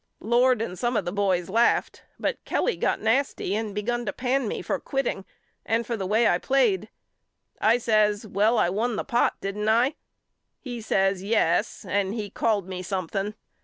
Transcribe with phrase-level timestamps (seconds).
[0.23, 4.47] Lord and some of the boys laughed but Kelly got nasty and begun to pan
[4.47, 5.25] me for quitting
[5.63, 6.89] and for the way I played.
[7.59, 9.93] I says Well I won the pot didn't I?
[10.59, 13.35] He says Yes and he called me something.